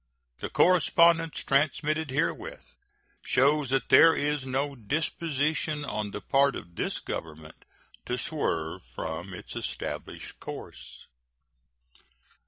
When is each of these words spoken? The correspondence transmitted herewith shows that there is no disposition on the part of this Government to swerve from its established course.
The 0.39 0.49
correspondence 0.49 1.43
transmitted 1.43 2.09
herewith 2.09 2.73
shows 3.21 3.69
that 3.69 3.89
there 3.89 4.15
is 4.15 4.47
no 4.47 4.73
disposition 4.73 5.85
on 5.85 6.09
the 6.09 6.21
part 6.21 6.55
of 6.55 6.75
this 6.75 6.97
Government 6.99 7.63
to 8.07 8.17
swerve 8.17 8.81
from 8.95 9.35
its 9.35 9.55
established 9.55 10.39
course. 10.39 11.05